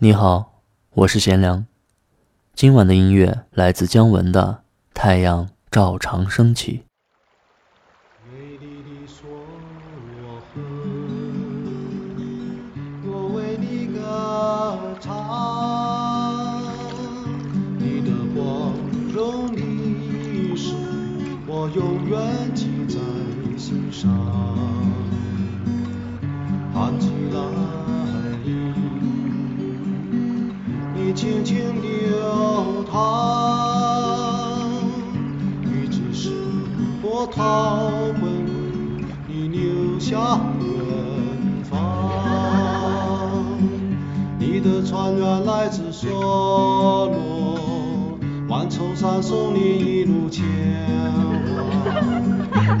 [0.00, 0.62] 你好，
[0.94, 1.66] 我是贤良。
[2.54, 4.62] 今晚的音乐来自姜文的
[4.94, 6.84] 《太阳照常升起》。
[31.18, 32.96] 你轻轻流淌，
[35.64, 36.30] 雨只是
[37.02, 37.90] 波涛
[38.20, 40.68] 滚滚，你流向远
[41.68, 41.74] 方。
[44.38, 47.58] 你的船员来自梭罗，
[48.48, 50.44] 万重山送你一路前
[51.56, 51.66] 往。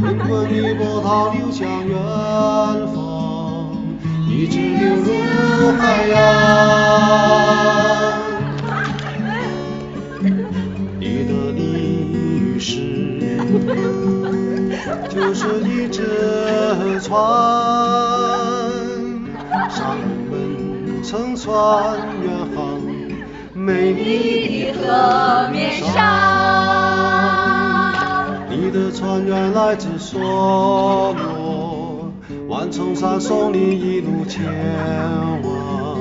[0.00, 1.98] 滚滚的波涛流向远
[2.94, 3.76] 方，
[4.28, 6.77] 一直流入海洋。
[15.90, 17.18] 只船，
[19.70, 22.80] 上人们乘船远航，
[23.54, 25.94] 美丽的河面上。
[28.50, 32.12] 你的船员来自梭罗，
[32.48, 34.44] 万重山送你一路前
[35.42, 35.98] 往，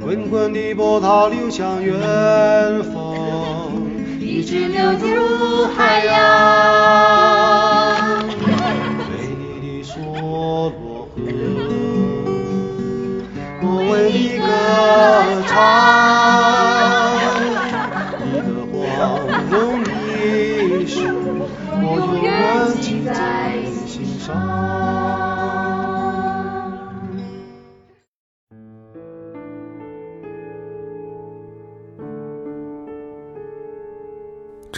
[0.00, 1.98] 滚滚的波涛流向远
[2.92, 3.72] 方，
[4.20, 7.37] 一直流入海洋。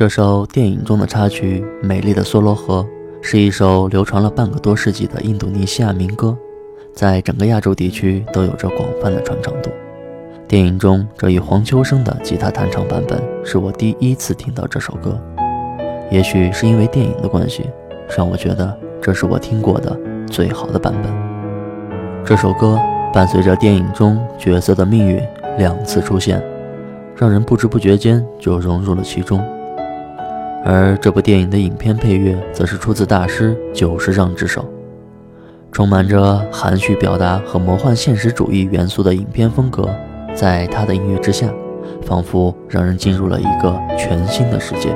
[0.01, 2.83] 这首电影中的插曲《美丽的梭罗河》
[3.21, 6.35] 是一首流传了半个多世纪的印度尼西亚民歌，
[6.95, 9.69] 在整个亚洲地区都有着广泛的传唱度。
[10.49, 15.21] 电影中这一黄秋生的吉他弹唱版本是我第一次听到这首歌，
[16.11, 17.69] 也许是因为电影的关系，
[18.17, 19.95] 让我觉得这是我听过的
[20.27, 21.13] 最好的版本。
[22.25, 22.81] 这首歌
[23.13, 25.23] 伴随着电影中角色的命运
[25.59, 26.43] 两次出现，
[27.15, 29.39] 让人不知不觉间就融入了其中。
[30.65, 34.65] 而这部电影的影片配乐则是出自大师久石让之手，
[35.73, 39.89] 充满着含蓄表达和魔幻现实主义元素的影片风格，
[40.35, 41.49] 在他的音乐之下，
[42.03, 44.95] 仿佛让人进入了一个全新的世界。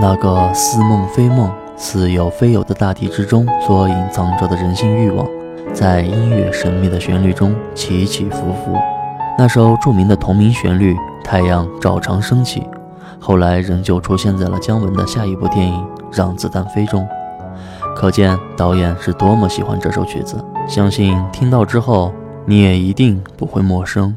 [0.00, 5.28] 那个似梦非梦、似有非有的大地之中所隐藏着的人性欲望，
[5.74, 8.74] 在音乐神秘的旋律中起起伏伏。
[9.40, 12.60] 那首著名的同名旋律《太阳照常升起》，
[13.20, 17.06] 后来仍旧出现在了姜文的下一部电影《让子弹飞》中，
[17.94, 20.44] 可见导演是多么喜欢这首曲子。
[20.66, 22.12] 相信听到之后，
[22.46, 24.12] 你也一定不会陌生。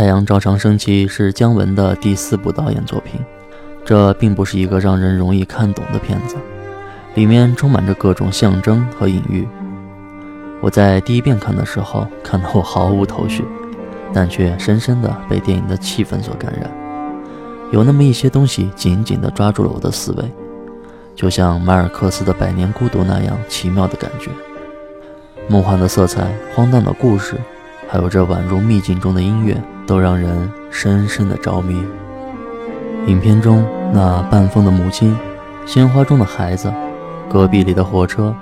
[0.00, 3.20] 太阳照常升起是姜文的第四部导演作品，
[3.84, 6.36] 这并不是一个让人容易看懂的片子，
[7.14, 9.46] 里面充满着各种象征和隐喻。
[10.62, 13.44] 我在第一遍看的时候，看得我毫无头绪，
[14.10, 16.70] 但却深深地被电影的气氛所感染，
[17.70, 20.24] 有那么一些东西紧紧地抓住了我的思维，
[21.14, 24.30] 就像马尔克斯的《百年孤独》那样奇妙的感觉，
[25.46, 26.26] 梦幻的色彩，
[26.56, 27.34] 荒诞的故事。
[27.92, 31.82] 还有这宛如秘境中的音乐，都让人深深的着迷。
[33.08, 35.16] 影片中那半疯的母亲，
[35.66, 36.72] 鲜花中的孩子，
[37.28, 38.32] 戈壁里的火车，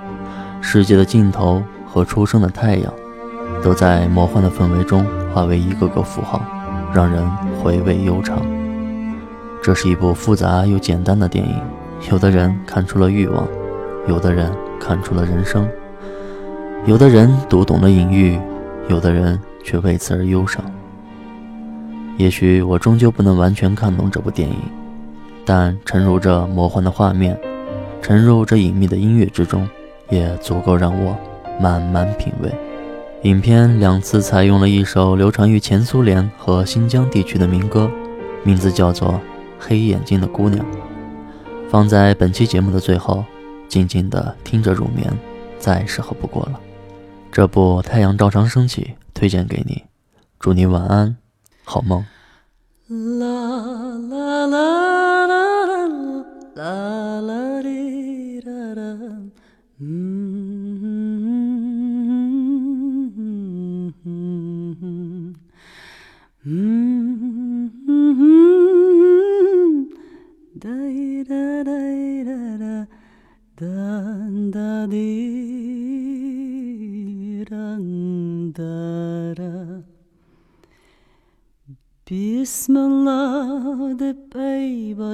[0.61, 2.93] 世界的尽头和出生的太阳，
[3.63, 5.03] 都在魔幻的氛围中
[5.33, 6.39] 化为一个个符号，
[6.93, 7.27] 让人
[7.59, 8.45] 回味悠长。
[9.63, 11.59] 这是一部复杂又简单的电影，
[12.11, 13.47] 有的人看出了欲望，
[14.07, 15.67] 有的人看出了人生，
[16.85, 18.39] 有的人读懂了隐喻。
[18.89, 20.63] 有的人却为此而忧伤。
[22.17, 24.57] 也许我终究不能完全看懂这部电影，
[25.45, 27.39] 但沉入这魔幻的画面，
[28.01, 29.69] 沉入这隐秘的音乐之中，
[30.09, 31.15] 也足够让我
[31.61, 32.51] 慢慢品味。
[33.23, 37.89] 影片两次采用了一首流传于前苏联和新疆地区的民歌，
[38.43, 39.09] 名字叫做
[39.59, 40.65] 《黑眼睛的姑娘》，
[41.69, 43.23] 放在本期节目的最后，
[43.67, 45.07] 静静地听着入眠，
[45.57, 46.59] 再适合不过了。
[47.31, 48.81] 这部《太阳照常升起》
[49.13, 49.83] 推荐给你，
[50.39, 51.15] 祝你晚安，
[51.63, 52.03] 好梦。
[52.87, 53.27] 啦
[54.09, 55.55] 啦啦啦啦
[56.55, 57.61] 啦啦啦
[58.41, 58.97] 啦啦，
[59.79, 60.28] 嗯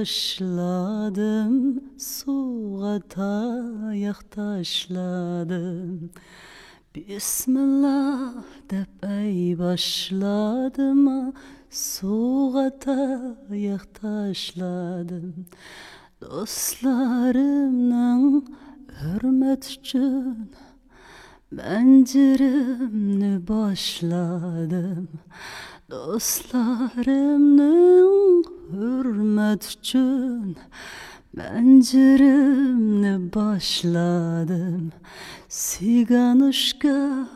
[0.06, 6.12] tashladim suvga tayoq tashladim
[6.94, 11.02] bismillah deb ay boshladim
[11.72, 15.28] suvga tayoq tashladim
[16.22, 18.26] do'stlarimning
[19.00, 20.38] hurmat uchun
[21.58, 25.06] manjirimni boshladim
[25.90, 30.58] do'stlarimning hürmet için
[31.36, 34.92] Penceremle başladım.
[35.50, 37.28] Siganışka,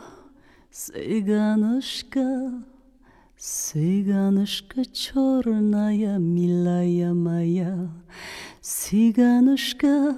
[0.70, 2.52] siganışka
[3.36, 7.76] Siganışka çornaya milaya maya
[8.60, 10.16] Siganışka,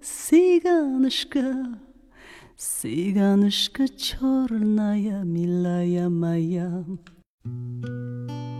[0.00, 1.66] siganışka
[2.56, 6.70] Siganışka çornaya milaya maya
[7.44, 8.53] Müzik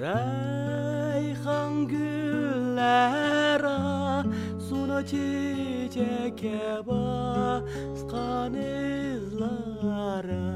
[0.00, 4.24] Reyhan güllera ah,
[4.68, 6.40] suna çiçek
[6.88, 10.47] baskan izlara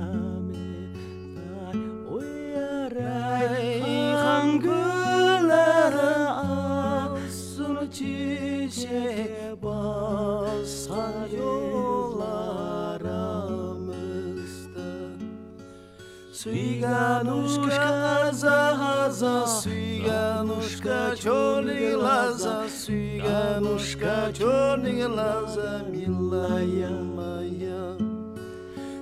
[17.22, 27.82] Swiganuszka za za Swiganuszka czorny laza Swiganuszka czorny laza Milaja moja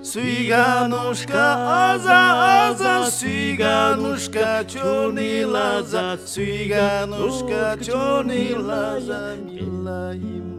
[0.02, 1.56] Swiganuszka
[1.88, 2.20] aza
[2.66, 10.49] aza Swiganuszka czorny laza Swiganuszka czorny laza Milaja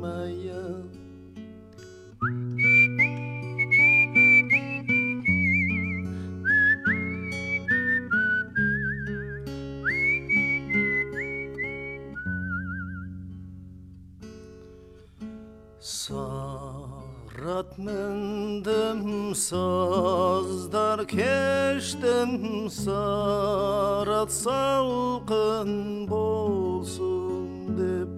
[17.31, 25.71] Sarat mindim sazdar keştim sarat salqın
[26.09, 28.11] bolsun deb.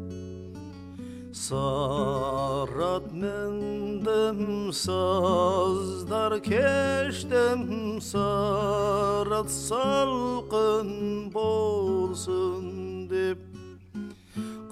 [1.34, 10.89] Sarat mindim sazdar keştim sarat salqın
[11.34, 12.63] bolsun
[13.10, 13.38] deb.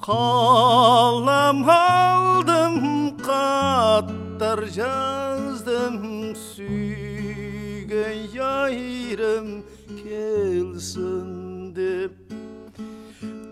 [0.05, 3.01] Kalam aldım
[4.41, 9.63] در جزدم سیگن یایرم
[10.03, 12.09] کلسندی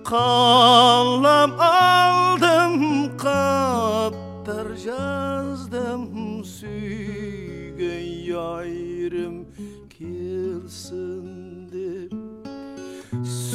[0.09, 9.45] Kallam aldım kaptar yazdım Süygen yayrım
[9.89, 11.38] kilsin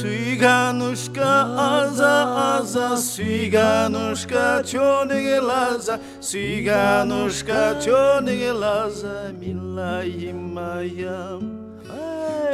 [0.04, 11.40] Сиганушка аза аза Сиганушка черные глаза Сиганушка черные глаза Милая моя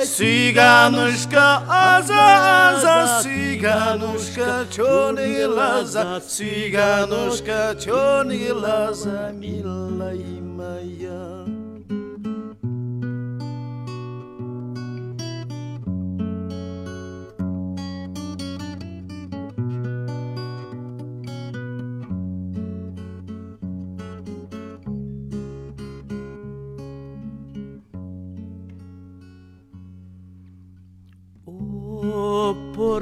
[0.05, 11.40] Сиганушка аза аза Сиганушка черные глаза Сиганушка черные глаза Милая моя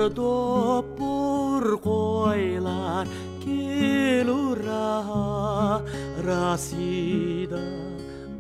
[0.08, 3.06] dor koylar
[3.42, 4.88] kelura
[6.26, 7.62] rasida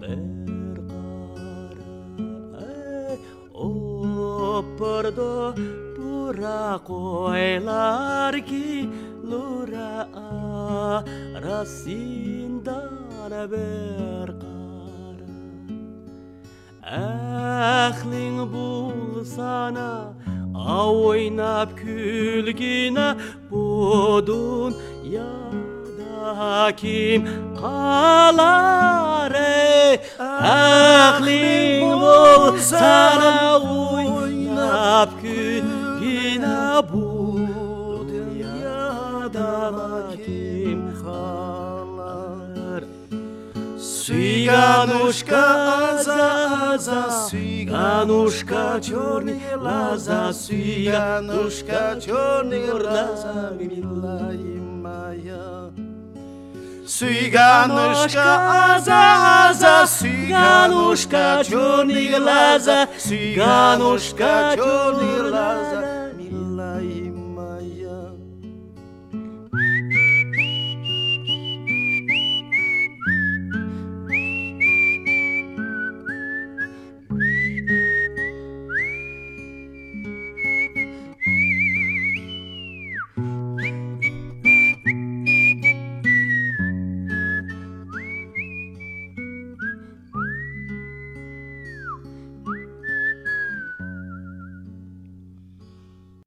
[0.00, 1.94] ber qara
[2.64, 3.16] eh,
[3.54, 5.54] o oh, pardo
[5.96, 8.88] pura koylar que
[9.30, 9.92] lura
[11.46, 12.80] rasinda
[13.52, 15.28] ber qara
[17.00, 19.24] ahling bul
[20.68, 23.04] А ойнап күлгені
[23.48, 24.74] бұдун
[25.08, 27.24] яда ким
[27.56, 29.96] қалар ей
[30.28, 32.92] ақлың болса
[33.64, 36.54] ойнап күлгені
[36.92, 39.56] бұдун яда
[40.20, 42.84] ким қалар
[43.88, 45.44] сүйганушка
[45.88, 46.24] аза
[46.74, 55.70] аза сүй Янушка черные глаза, Янушка черные глаза, милая моя.
[56.86, 65.77] Цыганушка, аза, аза, цыганушка, черные глаза, цыганушка, черные глаза.